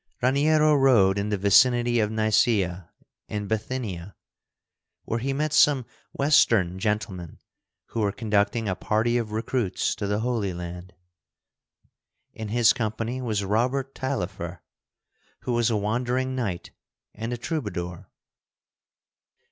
[0.19, 2.89] Raniero rode in the vicinity of Nicæa,
[3.27, 4.15] in Bithynia.
[5.07, 7.37] Here he met some western gentlemen
[7.89, 10.95] who were conducting a party of recruits to the Holy Land.
[12.33, 14.61] In this company was Robert Taillefer,
[15.41, 16.71] who was a wandering knight
[17.13, 18.09] and a troubadour.